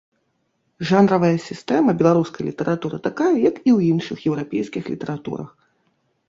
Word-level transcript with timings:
Жанравая 0.91 1.35
сістэма 1.47 1.93
беларускай 1.99 2.43
літаратуры 2.49 2.97
такая, 3.09 3.29
як 3.49 3.55
і 3.61 3.63
ў 3.63 3.79
іншых 3.91 4.17
еўрапейскіх 4.31 4.83
літаратурах. 4.95 5.49